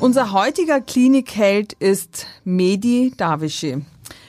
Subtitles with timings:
[0.00, 3.84] Unser heutiger Klinikheld ist Medi Davischi.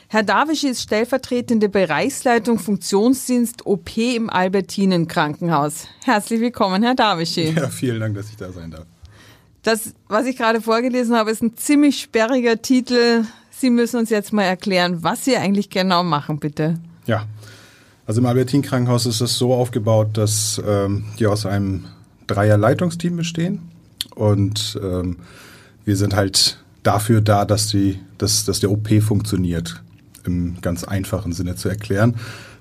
[0.08, 5.86] Herr Davischi ist stellvertretende Bereichsleitung Funktionsdienst OP im Albertinen Krankenhaus.
[6.04, 7.54] Herzlich willkommen, Herr Davischi.
[7.55, 8.86] Ja, vielen Dank, dass ich da sein darf.
[9.62, 13.26] Das, was ich gerade vorgelesen habe, ist ein ziemlich sperriger Titel.
[13.52, 16.80] Sie müssen uns jetzt mal erklären, was Sie eigentlich genau machen, bitte.
[17.06, 17.28] Ja,
[18.08, 21.86] also im Albertin Krankenhaus ist es so aufgebaut, dass ähm, die aus einem
[22.25, 23.70] Dreier-Leitungsteam bestehen
[24.16, 25.17] und ähm,
[25.90, 29.82] wir sind halt dafür da, dass, die, dass, dass der OP funktioniert,
[30.23, 32.16] im ganz einfachen Sinne zu erklären.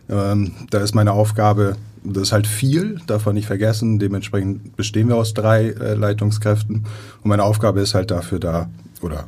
[0.09, 3.99] Ähm, da ist meine Aufgabe, das ist halt viel, darf man nicht vergessen.
[3.99, 6.77] Dementsprechend bestehen wir aus drei äh, Leitungskräften.
[7.23, 8.71] Und meine Aufgabe ist halt dafür da,
[9.03, 9.27] oder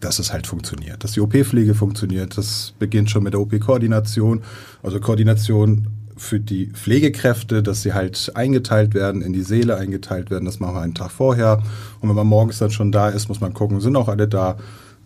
[0.00, 2.36] dass es halt funktioniert, dass die OP-Pflege funktioniert.
[2.36, 4.42] Das beginnt schon mit der OP-Koordination,
[4.82, 5.86] also Koordination
[6.16, 10.46] für die Pflegekräfte, dass sie halt eingeteilt werden, in die Seele eingeteilt werden.
[10.46, 11.62] Das machen wir einen Tag vorher.
[12.00, 14.56] Und wenn man morgens dann schon da ist, muss man gucken, sind auch alle da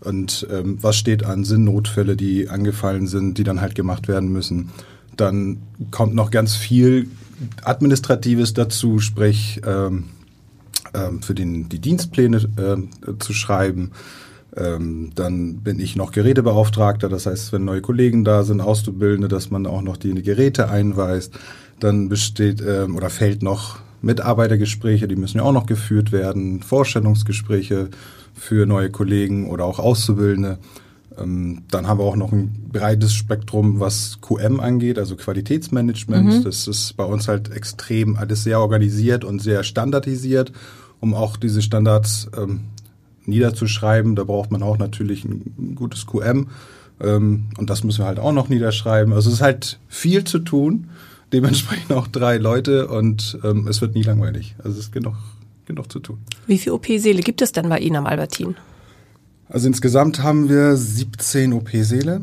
[0.00, 4.32] und ähm, was steht an, sind Notfälle, die angefallen sind, die dann halt gemacht werden
[4.32, 4.70] müssen.
[5.16, 5.58] Dann
[5.90, 7.08] kommt noch ganz viel
[7.62, 10.04] Administratives dazu, sprich ähm,
[10.94, 13.92] ähm, für den, die Dienstpläne äh, zu schreiben.
[14.56, 19.50] Ähm, dann bin ich noch Gerätebeauftragter, das heißt, wenn neue Kollegen da sind, Auszubildende, dass
[19.50, 21.38] man auch noch die Geräte einweist.
[21.78, 27.90] Dann besteht ähm, oder fällt noch Mitarbeitergespräche, die müssen ja auch noch geführt werden, Vorstellungsgespräche
[28.34, 30.58] für neue Kollegen oder auch Auszubildende.
[31.18, 36.38] Ähm, dann haben wir auch noch ein breites Spektrum, was QM angeht, also Qualitätsmanagement.
[36.38, 36.44] Mhm.
[36.44, 40.52] Das ist bei uns halt extrem alles sehr organisiert und sehr standardisiert,
[40.98, 42.60] um auch diese Standards ähm,
[43.30, 44.16] niederzuschreiben.
[44.16, 46.48] Da braucht man auch natürlich ein gutes QM.
[47.00, 49.12] Ähm, und das müssen wir halt auch noch niederschreiben.
[49.12, 50.90] Also es ist halt viel zu tun.
[51.32, 54.56] Dementsprechend auch drei Leute und ähm, es wird nie langweilig.
[54.58, 55.14] Also es ist genug,
[55.64, 56.18] genug zu tun.
[56.46, 58.56] Wie viele OP-Säle gibt es denn bei Ihnen am Albertin?
[59.48, 62.22] Also insgesamt haben wir 17 OP-Säle.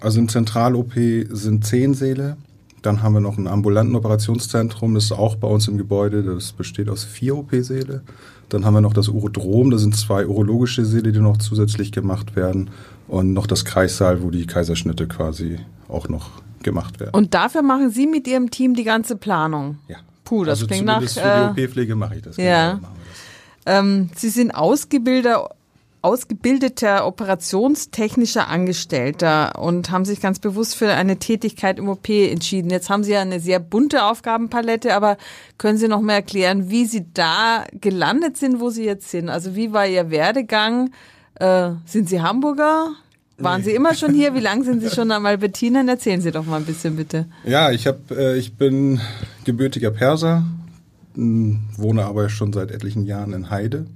[0.00, 0.92] Also im Zentral-OP
[1.30, 2.36] sind 10 Säle.
[2.84, 6.22] Dann haben wir noch ein ambulanten Operationszentrum, das ist auch bei uns im Gebäude.
[6.22, 8.02] Das besteht aus vier OP-Säle.
[8.50, 12.36] Dann haben wir noch das Urodrom, da sind zwei urologische Säle, die noch zusätzlich gemacht
[12.36, 12.68] werden.
[13.08, 16.30] Und noch das Kreissaal, wo die Kaiserschnitte quasi auch noch
[16.62, 17.14] gemacht werden.
[17.14, 19.78] Und dafür machen Sie mit Ihrem Team die ganze Planung?
[19.88, 19.96] Ja.
[20.24, 21.02] Puh, das also klingt nach...
[21.02, 22.36] Für die OP-Pflege mache ich das.
[22.36, 22.74] Ja.
[22.74, 22.88] Genau,
[23.64, 25.48] ähm, Sie sind Ausgebilder
[26.04, 32.68] ausgebildeter operationstechnischer Angestellter und haben sich ganz bewusst für eine Tätigkeit im OP entschieden.
[32.68, 35.16] Jetzt haben Sie ja eine sehr bunte Aufgabenpalette, aber
[35.56, 39.30] können Sie noch mal erklären, wie Sie da gelandet sind, wo Sie jetzt sind?
[39.30, 40.90] Also wie war Ihr Werdegang?
[41.36, 42.90] Äh, sind Sie Hamburger?
[43.38, 43.70] Waren nee.
[43.70, 44.34] Sie immer schon hier?
[44.34, 45.88] Wie lange sind Sie schon am Albertinen?
[45.88, 47.26] Erzählen Sie doch mal ein bisschen bitte.
[47.44, 49.00] Ja, ich habe, äh, ich bin
[49.44, 50.44] gebürtiger Perser,
[51.14, 53.86] wohne aber schon seit etlichen Jahren in Heide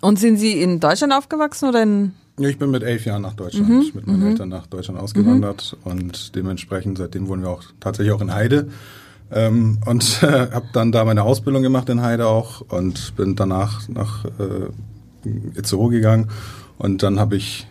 [0.00, 3.32] und sind Sie in Deutschland aufgewachsen oder in ja, ich bin mit elf Jahren nach
[3.32, 3.90] Deutschland, mhm.
[3.94, 4.26] mit meinen mhm.
[4.26, 5.90] Eltern nach Deutschland ausgewandert mhm.
[5.90, 8.68] und dementsprechend seitdem wohnen wir auch tatsächlich auch in Heide
[9.30, 13.88] ähm, und äh, habe dann da meine Ausbildung gemacht in Heide auch und bin danach
[13.88, 16.28] nach äh, Itzehoe gegangen
[16.76, 17.66] und dann habe ich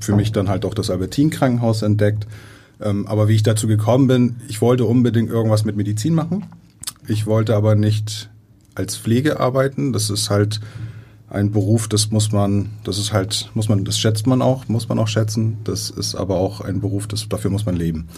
[0.00, 2.26] für mich dann halt auch das Albertin Krankenhaus entdeckt.
[2.80, 6.46] Ähm, aber wie ich dazu gekommen bin, ich wollte unbedingt irgendwas mit Medizin machen.
[7.06, 8.30] Ich wollte aber nicht
[8.74, 9.92] als Pflege arbeiten.
[9.92, 10.60] Das ist halt
[11.30, 14.88] ein Beruf, das muss man, das ist halt, muss man, das schätzt man auch, muss
[14.88, 15.58] man auch schätzen.
[15.62, 18.08] Das ist aber auch ein Beruf, das, dafür muss man leben.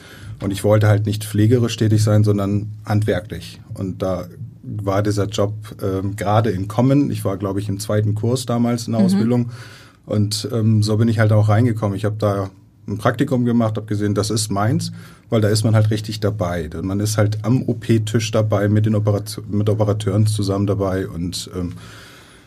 [0.41, 3.61] Und ich wollte halt nicht pflegerisch tätig sein, sondern handwerklich.
[3.75, 4.27] Und da
[4.63, 7.11] war dieser Job ähm, gerade in Kommen.
[7.11, 9.07] Ich war, glaube ich, im zweiten Kurs damals in der mhm.
[9.07, 9.51] Ausbildung.
[10.07, 11.97] Und ähm, so bin ich halt auch reingekommen.
[11.97, 12.51] Ich habe da
[12.89, 14.91] ein Praktikum gemacht, habe gesehen, das ist meins,
[15.29, 16.69] weil da ist man halt richtig dabei.
[16.83, 21.75] Man ist halt am OP-Tisch dabei, mit den Operation, mit Operateuren zusammen dabei und ähm,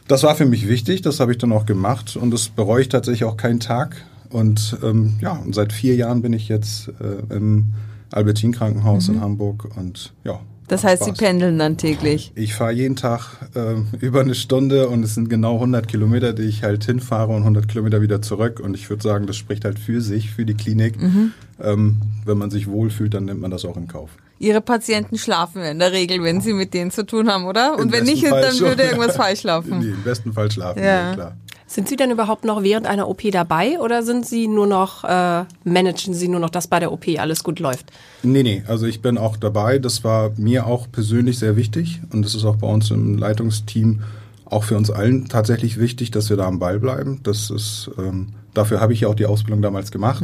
[0.08, 2.90] das war für mich wichtig, das habe ich dann auch gemacht und das bereue ich
[2.90, 3.96] tatsächlich auch keinen Tag.
[4.30, 7.74] Und ähm, ja, und seit vier Jahren bin ich jetzt äh, im
[8.12, 9.16] Albertin Krankenhaus mhm.
[9.16, 10.40] in Hamburg und ja.
[10.68, 11.18] Das heißt, Spaß.
[11.18, 12.32] Sie pendeln dann täglich?
[12.34, 16.44] Ich fahre jeden Tag äh, über eine Stunde und es sind genau 100 Kilometer, die
[16.44, 18.60] ich halt hinfahre und 100 Kilometer wieder zurück.
[18.60, 21.00] Und ich würde sagen, das spricht halt für sich, für die Klinik.
[21.00, 21.32] Mhm.
[21.62, 24.10] Ähm, wenn man sich wohlfühlt, dann nimmt man das auch in Kauf.
[24.40, 27.74] Ihre Patienten schlafen in der Regel, wenn Sie mit denen zu tun haben, oder?
[27.78, 28.68] Und Im wenn nicht, Fall dann schon.
[28.68, 29.80] würde irgendwas falsch laufen.
[29.80, 31.08] Nee, Im besten Fall schlafen Ja.
[31.10, 31.38] wir, klar.
[31.68, 35.46] Sind Sie denn überhaupt noch während einer OP dabei oder sind Sie nur noch, äh,
[35.64, 37.92] managen Sie nur noch, dass bei der OP alles gut läuft?
[38.22, 39.80] Nee, nee, also ich bin auch dabei.
[39.80, 44.04] Das war mir auch persönlich sehr wichtig und das ist auch bei uns im Leitungsteam
[44.46, 47.22] auch für uns allen tatsächlich wichtig, dass wir da am Ball bleiben.
[47.24, 50.24] Das ist, ähm, dafür habe ich ja auch die Ausbildung damals gemacht,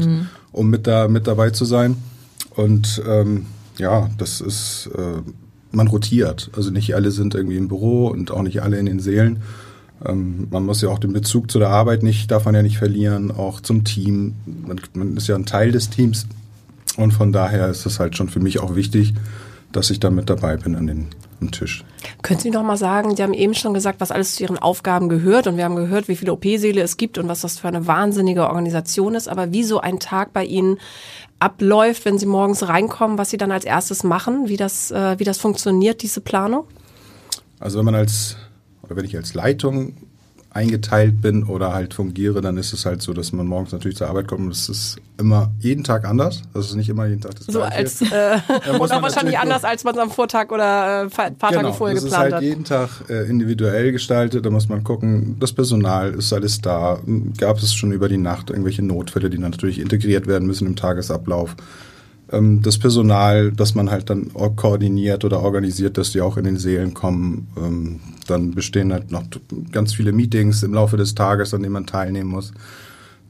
[0.52, 1.98] um mit da mit dabei zu sein.
[2.56, 3.48] Und ähm,
[3.78, 5.22] ja, das ist, äh,
[5.72, 6.50] man rotiert.
[6.56, 9.42] Also nicht alle sind irgendwie im Büro und auch nicht alle in den Seelen.
[10.06, 12.78] Ähm, man muss ja auch den Bezug zu der Arbeit nicht, darf man ja nicht
[12.78, 14.36] verlieren, auch zum Team.
[14.46, 16.28] Man, man ist ja ein Teil des Teams
[16.98, 19.14] und von daher ist es halt schon für mich auch wichtig,
[19.72, 21.08] dass ich da mit dabei bin an den,
[21.42, 21.84] am Tisch.
[22.22, 25.10] Können Sie noch mal sagen, Sie haben eben schon gesagt, was alles zu Ihren Aufgaben
[25.10, 27.88] gehört und wir haben gehört, wie viele OP-Säle es gibt und was das für eine
[27.88, 30.78] wahnsinnige Organisation ist, aber wie so ein Tag bei Ihnen
[31.40, 35.24] abläuft, wenn Sie morgens reinkommen, was Sie dann als erstes machen, wie das, äh, wie
[35.24, 36.66] das funktioniert, diese Planung?
[37.60, 38.38] Also wenn man als,
[38.84, 39.96] oder wenn ich als Leitung
[40.54, 44.08] eingeteilt bin oder halt fungiere, dann ist es halt so, dass man morgens natürlich zur
[44.08, 46.42] Arbeit kommt und es ist immer jeden Tag anders.
[46.54, 47.76] Das ist nicht immer jeden Tag das So Gleiche.
[47.76, 48.40] als, äh,
[48.80, 52.04] oder wahrscheinlich anders, als man es am Vortag oder äh, paar paar Tage vorher das
[52.04, 52.42] geplant ist halt hat.
[52.44, 54.46] jeden Tag äh, individuell gestaltet.
[54.46, 57.00] Da muss man gucken, das Personal ist alles da.
[57.38, 60.76] Gab es schon über die Nacht irgendwelche Notfälle, die dann natürlich integriert werden müssen im
[60.76, 61.56] Tagesablauf.
[62.32, 66.58] Ähm, das Personal, das man halt dann koordiniert oder organisiert, dass die auch in den
[66.58, 67.48] Seelen kommen.
[67.58, 69.24] Ähm, dann bestehen halt noch
[69.72, 72.54] ganz viele Meetings im Laufe des Tages, an denen man teilnehmen muss.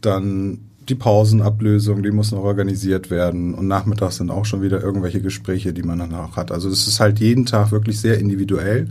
[0.01, 0.59] Dann
[0.89, 3.53] die Pausenablösung, die muss noch organisiert werden.
[3.53, 6.51] Und nachmittags sind auch schon wieder irgendwelche Gespräche, die man dann auch hat.
[6.51, 8.87] Also es ist halt jeden Tag wirklich sehr individuell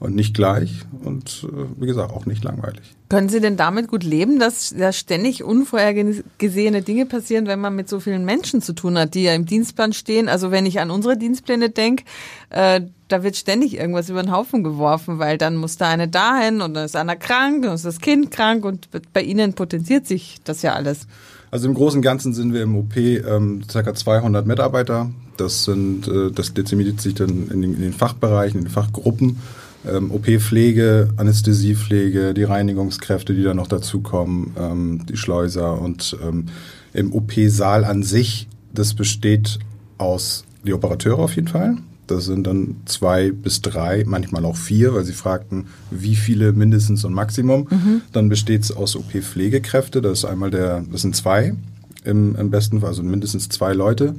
[0.00, 2.94] und nicht gleich und äh, wie gesagt auch nicht langweilig.
[3.14, 7.88] Können Sie denn damit gut leben, dass da ständig unvorhergesehene Dinge passieren, wenn man mit
[7.88, 10.28] so vielen Menschen zu tun hat, die ja im Dienstplan stehen?
[10.28, 12.02] Also wenn ich an unsere Dienstpläne denke,
[12.50, 16.60] äh, da wird ständig irgendwas über den Haufen geworfen, weil dann muss da eine dahin
[16.60, 20.40] und dann ist einer krank, dann ist das Kind krank und bei Ihnen potenziert sich
[20.42, 21.06] das ja alles.
[21.52, 23.94] Also im Großen und Ganzen sind wir im OP ähm, ca.
[23.94, 25.08] 200 Mitarbeiter.
[25.36, 29.38] Das sind, äh, das dezimiert sich dann in den, in den Fachbereichen, in den Fachgruppen.
[29.86, 36.46] Ähm, OP-Pflege, Anästhesiepflege, die Reinigungskräfte, die dann noch dazukommen, ähm, die Schleuser und ähm,
[36.92, 39.58] im OP-Saal an sich, das besteht
[39.98, 41.76] aus die Operateure auf jeden Fall.
[42.06, 47.04] Das sind dann zwei bis drei, manchmal auch vier, weil sie fragten, wie viele mindestens
[47.04, 47.66] und Maximum.
[48.12, 50.02] Dann besteht es aus OP-Pflegekräfte.
[50.02, 51.54] Das ist einmal der, das sind zwei
[52.04, 54.14] im, im besten Fall, also mindestens zwei Leute.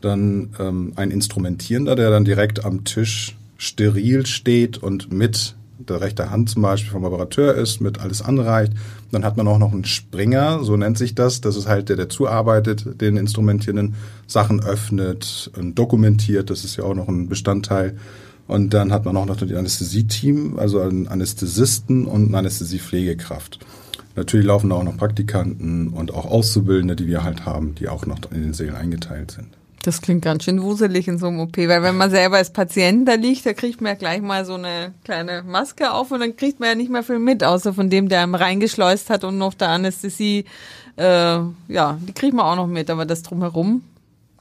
[0.00, 6.30] Dann ähm, ein Instrumentierender, der dann direkt am Tisch steril steht und mit der rechten
[6.30, 8.72] Hand zum Beispiel vom Operateur ist, mit alles anreicht.
[9.12, 11.40] Dann hat man auch noch einen Springer, so nennt sich das.
[11.40, 13.94] Das ist halt der, der zuarbeitet, den Instrumentierenden,
[14.26, 16.50] Sachen öffnet, und dokumentiert.
[16.50, 17.96] Das ist ja auch noch ein Bestandteil.
[18.46, 23.58] Und dann hat man auch noch das Anästhesie-Team, also einen Anästhesisten und eine Anästhesiepflegekraft.
[24.14, 28.06] Natürlich laufen da auch noch Praktikanten und auch Auszubildende, die wir halt haben, die auch
[28.06, 29.48] noch in den Seelen eingeteilt sind.
[29.86, 33.06] Das klingt ganz schön wuselig in so einem OP, weil wenn man selber als Patient
[33.06, 36.34] da liegt, da kriegt man ja gleich mal so eine kleine Maske auf und dann
[36.34, 39.38] kriegt man ja nicht mehr viel mit, außer von dem, der einem reingeschleust hat und
[39.38, 40.44] noch der Anästhesie.
[40.96, 41.04] Äh,
[41.68, 43.84] ja, die kriegt man auch noch mit, aber das drumherum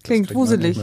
[0.04, 0.80] klingt man wuselig.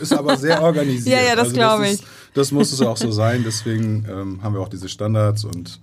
[0.00, 1.14] Ist aber sehr organisiert.
[1.14, 2.06] Ja, ja, das glaub ist- ich.
[2.32, 3.42] Das muss es auch so sein.
[3.44, 5.80] Deswegen ähm, haben wir auch diese Standards und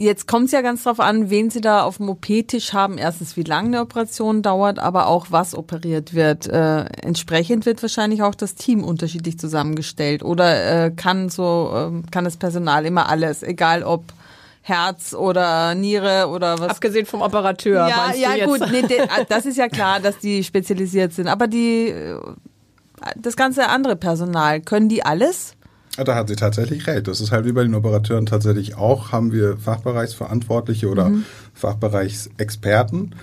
[0.00, 2.98] Jetzt kommt es ja ganz drauf an, wen Sie da auf dem OP-Tisch haben.
[2.98, 6.46] Erstens, wie lange eine Operation dauert, aber auch was operiert wird.
[6.46, 10.22] Äh, entsprechend wird wahrscheinlich auch das Team unterschiedlich zusammengestellt.
[10.22, 14.04] Oder äh, kann so ähm, kann das Personal immer alles, egal ob
[14.62, 16.70] Herz oder Niere oder was.
[16.70, 18.46] Abgesehen vom Operateur, ja, ja jetzt?
[18.46, 21.26] gut, nee, de, das ist ja klar, dass die spezialisiert sind.
[21.26, 22.20] Aber die äh,
[23.16, 25.54] das ganze andere Personal, können die alles?
[25.98, 27.08] Ja, Da hat sie tatsächlich recht.
[27.08, 31.10] Das ist halt wie bei den Operateuren tatsächlich auch, haben wir Fachbereichsverantwortliche oder
[31.54, 33.14] Fachbereichsexperten.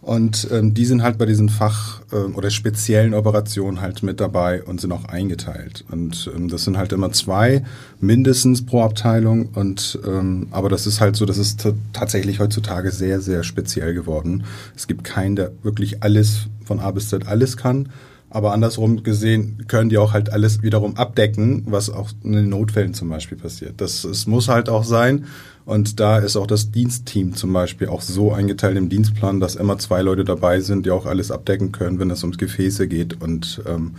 [0.00, 4.62] Und ähm, die sind halt bei diesen Fach- ähm, oder speziellen Operationen halt mit dabei
[4.64, 5.84] und sind auch eingeteilt.
[5.92, 7.62] Und ähm, das sind halt immer zwei
[8.00, 9.50] mindestens pro Abteilung.
[9.54, 14.42] Und ähm, aber das ist halt so, das ist tatsächlich heutzutage sehr, sehr speziell geworden.
[14.74, 17.90] Es gibt keinen, der wirklich alles von A bis Z alles kann.
[18.34, 22.94] Aber andersrum gesehen können die auch halt alles wiederum abdecken, was auch in den Notfällen
[22.94, 23.74] zum Beispiel passiert.
[23.76, 25.26] Das, es muss halt auch sein.
[25.66, 29.76] Und da ist auch das Dienstteam zum Beispiel auch so eingeteilt im Dienstplan, dass immer
[29.76, 33.20] zwei Leute dabei sind, die auch alles abdecken können, wenn es ums Gefäße geht.
[33.20, 33.96] Und ähm,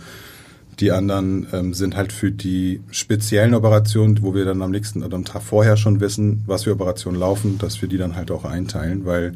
[0.80, 5.14] die anderen ähm, sind halt für die speziellen Operationen, wo wir dann am nächsten oder
[5.14, 8.44] am Tag vorher schon wissen, was für Operationen laufen, dass wir die dann halt auch
[8.44, 9.34] einteilen, weil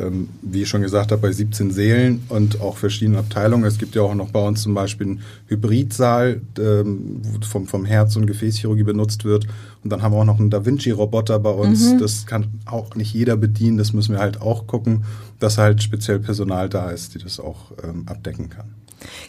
[0.00, 3.64] ähm, wie ich schon gesagt habe, bei 17 Sälen und auch verschiedenen Abteilungen.
[3.64, 7.84] Es gibt ja auch noch bei uns zum Beispiel einen Hybridsaal, ähm, wo vom, vom
[7.84, 9.46] Herz- und Gefäßchirurgie benutzt wird.
[9.82, 11.96] Und dann haben wir auch noch einen Da Vinci-Roboter bei uns.
[11.98, 13.78] Das kann auch nicht jeder bedienen.
[13.78, 15.04] Das müssen wir halt auch gucken,
[15.38, 18.66] dass halt speziell Personal da ist, die das auch ähm, abdecken kann.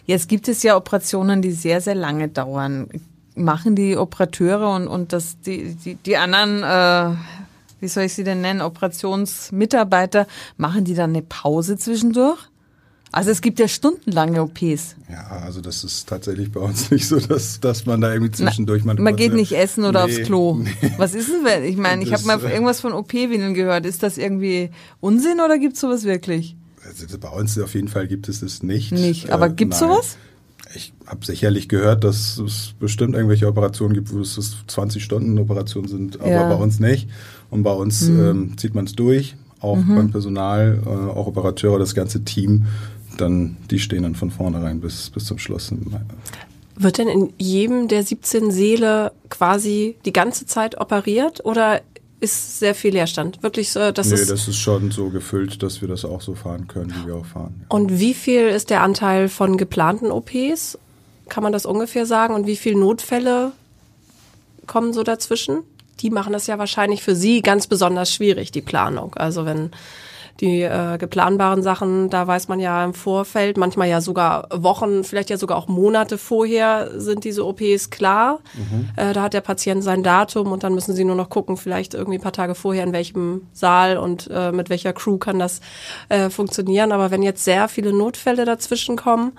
[0.06, 2.88] Jetzt gibt es ja Operationen, die sehr, sehr lange dauern.
[3.34, 7.16] Machen die Operateure und, und das, die, die, die anderen, äh,
[7.82, 12.38] wie soll ich sie denn nennen, Operationsmitarbeiter, machen die dann eine Pause zwischendurch?
[13.14, 14.96] Also es gibt ja stundenlange OPs.
[15.10, 18.84] Ja, also das ist tatsächlich bei uns nicht so, dass, dass man da irgendwie zwischendurch
[18.84, 18.94] mal...
[18.94, 20.54] Man geht nicht essen oder Nee, aufs Klo.
[20.54, 20.70] nee.
[20.96, 23.84] Was ist denn, wenn- ich meine, ich habe mal äh, irgendwas von OP-Windeln gehört.
[23.84, 24.70] Ist das irgendwie
[25.00, 26.56] Unsinn oder gibt's sowas wirklich?
[26.86, 28.92] Also bei uns auf jeden Fall gibt es das nicht.
[28.92, 29.30] Nicht.
[29.30, 29.90] Aber Äh, gibt's nein.
[29.90, 30.16] sowas?
[30.74, 35.88] Ich habe sicherlich gehört, dass es bestimmt irgendwelche Operationen gibt, wo es 20 Stunden Operationen
[35.88, 36.44] sind, aber Ja.
[36.44, 36.48] Mhm.
[36.50, 37.08] bei uns nicht.
[37.50, 41.94] Und bei uns ähm, zieht man es durch, auch beim Personal, äh, auch Operateure, das
[41.94, 42.64] ganze Team.
[43.18, 45.70] Dann die stehen dann von vornherein bis bis zum Schluss.
[46.76, 51.82] Wird denn in jedem der 17 Seele quasi die ganze Zeit operiert oder
[52.22, 53.42] ist sehr viel Leerstand?
[53.42, 54.30] Wirklich so, das nee, ist.
[54.30, 57.26] das ist schon so gefüllt, dass wir das auch so fahren können, wie wir auch
[57.26, 57.54] fahren.
[57.60, 57.66] ja.
[57.68, 60.78] und wie viel ist der Anteil von geplanten OPs?
[61.28, 62.34] Kann man das ungefähr sagen?
[62.34, 63.52] Und wie viele Notfälle
[64.66, 65.64] kommen so dazwischen?
[66.00, 69.14] Die machen das ja wahrscheinlich für Sie ganz besonders schwierig, die Planung.
[69.14, 69.70] Also wenn
[70.40, 75.30] die äh, geplanbaren Sachen, da weiß man ja im Vorfeld, manchmal ja sogar Wochen, vielleicht
[75.30, 78.40] ja sogar auch Monate vorher sind diese OPs klar.
[78.96, 81.94] Äh, da hat der Patient sein Datum und dann müssen sie nur noch gucken, vielleicht
[81.94, 85.60] irgendwie ein paar Tage vorher, in welchem Saal und äh, mit welcher Crew kann das
[86.08, 86.92] äh, funktionieren.
[86.92, 89.32] Aber wenn jetzt sehr viele Notfälle dazwischen kommen,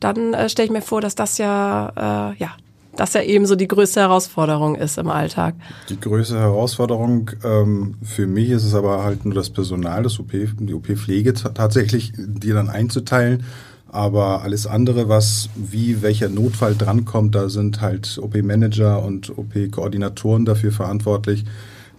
[0.00, 2.50] dann äh, stelle ich mir vor, dass das ja, äh, ja,
[2.96, 5.54] das ja eben so die größte Herausforderung ist im Alltag.
[5.88, 10.32] Die größte Herausforderung ähm, für mich ist es aber halt nur das Personal, das OP,
[10.32, 13.44] die OP-Pflege ta- tatsächlich, die dann einzuteilen.
[13.88, 20.72] Aber alles andere, was wie welcher Notfall drankommt, da sind halt OP-Manager und OP-Koordinatoren dafür
[20.72, 21.44] verantwortlich,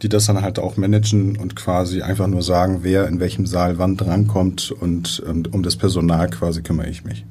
[0.02, 3.78] die das dann halt auch managen und quasi einfach nur sagen, wer in welchem Saal
[3.78, 7.26] wann drankommt und ähm, um das Personal quasi kümmere ich mich.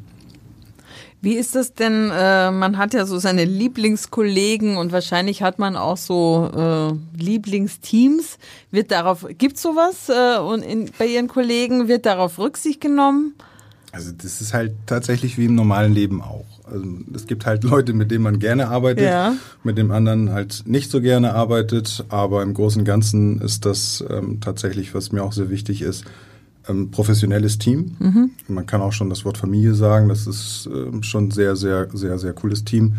[1.24, 2.10] Wie ist das denn?
[2.10, 8.38] Äh, man hat ja so seine Lieblingskollegen und wahrscheinlich hat man auch so äh, Lieblingsteams.
[8.70, 13.34] Wird darauf gibt's sowas äh, und in, bei Ihren Kollegen wird darauf Rücksicht genommen?
[13.92, 16.44] Also das ist halt tatsächlich wie im normalen Leben auch.
[16.70, 19.34] Also es gibt halt Leute, mit denen man gerne arbeitet, Ja.
[19.62, 24.04] mit dem anderen halt nicht so gerne arbeitet, aber im Großen und Ganzen ist das
[24.10, 26.04] ähm, tatsächlich, was mir auch sehr wichtig ist,
[26.68, 27.96] ähm, professionelles Team.
[28.48, 30.08] Man kann auch schon das Wort Familie sagen.
[30.08, 32.94] Das ist ähm, schon sehr, sehr, sehr, sehr cooles Team,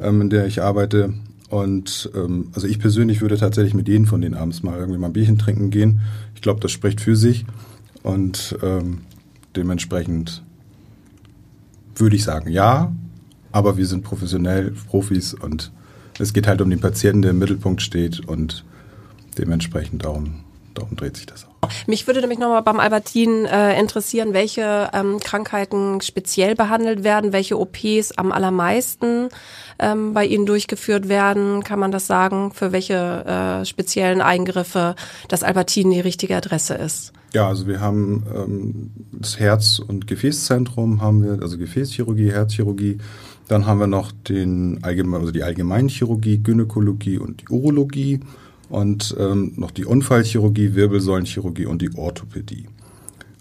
[0.00, 1.14] ähm, in der ich arbeite.
[1.48, 5.08] Und ähm, also ich persönlich würde tatsächlich mit jedem von denen abends mal irgendwie mal
[5.08, 6.00] ein Bierchen trinken gehen.
[6.34, 7.44] Ich glaube, das spricht für sich.
[8.02, 9.02] Und ähm,
[9.54, 10.42] dementsprechend
[11.94, 12.92] würde ich sagen, ja,
[13.52, 15.72] aber wir sind professionell, Profis und
[16.18, 18.64] es geht halt um den Patienten, der im Mittelpunkt steht und
[19.38, 20.40] dementsprechend darum,
[20.74, 21.52] darum dreht sich das auch.
[21.86, 27.58] Mich würde nämlich nochmal beim Albertin äh, interessieren, welche ähm, Krankheiten speziell behandelt werden, welche
[27.58, 29.28] OPs am allermeisten
[29.78, 31.62] ähm, bei Ihnen durchgeführt werden.
[31.62, 34.96] Kann man das sagen, für welche äh, speziellen Eingriffe
[35.28, 37.12] das Albertin die richtige Adresse ist?
[37.32, 42.98] Ja, also wir haben ähm, das Herz- und Gefäßzentrum, haben wir, also Gefäßchirurgie, Herzchirurgie.
[43.48, 48.20] Dann haben wir noch den Allgemein, also die Allgemeinchirurgie, Gynäkologie und die Urologie
[48.72, 52.68] und ähm, noch die Unfallchirurgie, Wirbelsäulenchirurgie und die Orthopädie.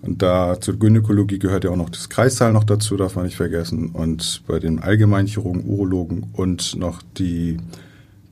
[0.02, 3.38] Und da zur Gynäkologie gehört ja auch noch das Kreissaal noch dazu, darf man nicht
[3.38, 3.92] vergessen.
[3.92, 7.58] Und bei den Allgemeinchirurgen, Urologen und noch die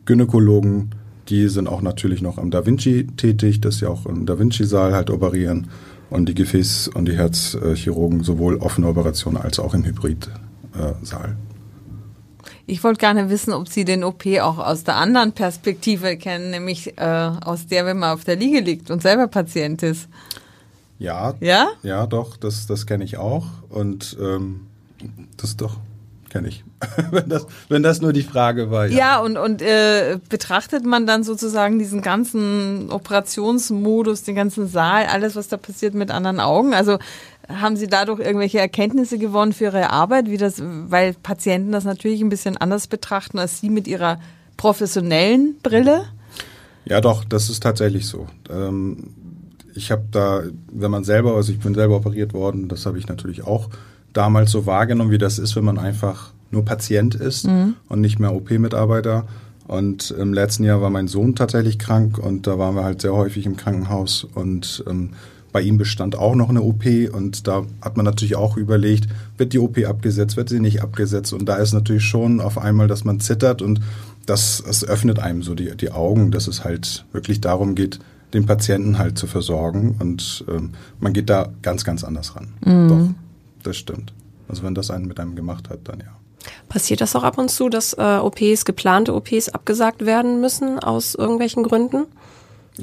[0.04, 0.90] Gynäkologen,
[1.30, 4.94] die sind auch natürlich noch am Da Vinci tätig, dass sie auch im Da Vinci-Saal
[4.94, 5.68] halt operieren.
[6.10, 11.38] Und die Gefäß- und die Herzchirurgen sowohl offene Operationen als auch im Hybrid-Saal.
[12.70, 16.98] Ich wollte gerne wissen, ob Sie den OP auch aus der anderen Perspektive kennen, nämlich
[16.98, 20.08] äh, aus der, wenn man auf der Liege liegt und selber Patient ist.
[21.00, 21.70] Ja, Ja?
[21.82, 23.46] ja, doch, das, das kenne ich auch.
[23.70, 24.68] Und ähm,
[25.38, 25.78] das doch,
[26.30, 26.64] kenne ich.
[27.12, 28.86] wenn, das, wenn das nur die Frage war.
[28.86, 35.36] Ja, und, und äh, betrachtet man dann sozusagen diesen ganzen Operationsmodus, den ganzen Saal, alles,
[35.36, 36.74] was da passiert, mit anderen Augen?
[36.74, 37.00] Also
[37.50, 42.22] haben Sie dadurch irgendwelche Erkenntnisse gewonnen für Ihre Arbeit, wie das, weil Patienten das natürlich
[42.22, 44.20] ein bisschen anders betrachten als Sie mit Ihrer
[44.56, 46.06] professionellen Brille?
[46.86, 48.28] Ja, doch, das ist tatsächlich so.
[48.50, 49.14] Ähm,
[49.76, 53.08] ich habe da, wenn man selber, also ich bin selber operiert worden, das habe ich
[53.08, 53.70] natürlich auch
[54.14, 58.34] damals so wahrgenommen, wie das ist, wenn man einfach nur Patient ist und nicht mehr
[58.34, 59.28] OP-Mitarbeiter.
[59.68, 63.14] Und im letzten Jahr war mein Sohn tatsächlich krank und da waren wir halt sehr
[63.14, 65.12] häufig im Krankenhaus und ähm,
[65.52, 69.54] bei ihm bestand auch noch eine OP und da hat man natürlich auch überlegt, wird
[69.54, 73.04] die OP abgesetzt, wird sie nicht abgesetzt und da ist natürlich schon auf einmal, dass
[73.04, 73.80] man zittert und
[74.26, 78.00] das, das öffnet einem so die, die Augen, dass es halt wirklich darum geht,
[78.34, 82.54] den Patienten halt zu versorgen und ähm, man geht da ganz, ganz anders ran.
[82.64, 82.88] Mhm.
[82.88, 83.10] Doch,
[83.64, 84.14] das stimmt.
[84.48, 86.16] Also wenn das einen mit einem gemacht hat, dann ja.
[86.70, 91.16] Passiert das auch ab und zu, dass äh, OPs, geplante OPs abgesagt werden müssen aus
[91.16, 92.06] irgendwelchen Gründen?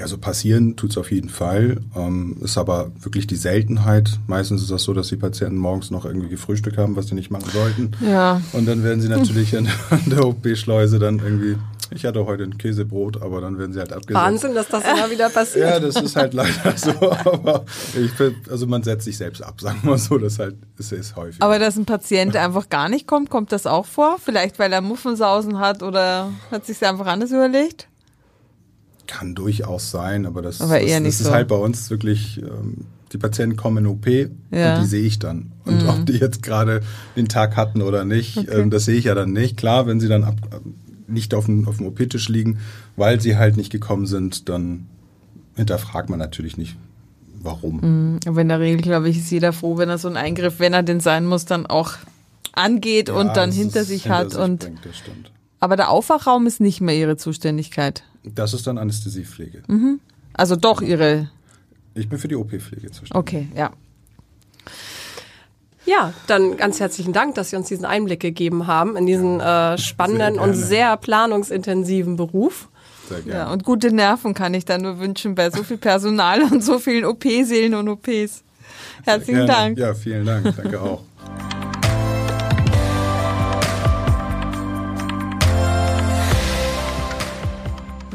[0.01, 4.19] Also passieren tut es auf jeden Fall, ähm, ist aber wirklich die Seltenheit.
[4.27, 7.31] Meistens ist das so, dass die Patienten morgens noch irgendwie gefrühstückt haben, was sie nicht
[7.31, 7.93] machen sollten.
[8.07, 8.41] Ja.
[8.53, 11.57] Und dann werden sie natürlich an, an der OP-Schleuse dann irgendwie
[11.91, 14.15] ich hatte heute ein Käsebrot, aber dann werden sie halt abgesetzt.
[14.15, 15.71] Wahnsinn, dass das immer wieder passiert.
[15.71, 16.91] Ja, das ist halt leider so.
[17.11, 18.11] Aber ich
[18.51, 20.19] also man setzt sich selbst ab, sagen wir so.
[20.19, 21.41] Das halt ist, ist häufig.
[21.41, 24.17] Aber dass ein Patient einfach gar nicht kommt, kommt das auch vor?
[24.23, 27.89] Vielleicht weil er Muffensausen hat oder hat sich einfach anders überlegt?
[29.07, 31.31] Kann durchaus sein, aber das, aber das, das ist so.
[31.31, 34.77] halt bei uns wirklich, ähm, die Patienten kommen in OP ja.
[34.77, 35.53] und die sehe ich dann.
[35.65, 35.89] Und mhm.
[35.89, 36.81] ob die jetzt gerade
[37.17, 38.51] den Tag hatten oder nicht, okay.
[38.51, 39.57] ähm, das sehe ich ja dann nicht.
[39.57, 40.37] Klar, wenn sie dann ab,
[41.07, 42.59] nicht auf dem, auf dem OP-Tisch liegen,
[42.97, 44.87] weil sie halt nicht gekommen sind, dann
[45.55, 46.77] hinterfragt man natürlich nicht,
[47.43, 47.81] warum.
[47.81, 48.21] Mhm.
[48.27, 50.73] Aber in der Regel, glaube ich, ist jeder froh, wenn er so einen Eingriff, wenn
[50.73, 51.95] er den sein muss, dann auch
[52.53, 54.31] angeht ja, und dann hinter sich hinter hat.
[54.33, 54.81] Sich und bringt.
[55.61, 58.05] Aber der Aufwachraum ist nicht mehr ihre Zuständigkeit.
[58.35, 59.63] Das ist dann Anästhesiepflege.
[59.67, 60.01] Mhm.
[60.35, 61.31] Also doch ihre.
[61.95, 63.15] Ich bin für die OP-Pflege zuständig.
[63.15, 63.71] Okay, ja.
[65.87, 69.79] Ja, dann ganz herzlichen Dank, dass Sie uns diesen Einblick gegeben haben in diesen äh,
[69.79, 72.69] spannenden sehr und sehr planungsintensiven Beruf.
[73.09, 73.39] Sehr gerne.
[73.39, 76.81] Ja, und gute Nerven kann ich da nur wünschen bei so viel Personal und so
[76.81, 78.43] vielen OP-Seelen und OPs.
[79.05, 79.79] Herzlichen Dank.
[79.79, 80.55] Ja, vielen Dank.
[80.57, 81.03] Danke auch.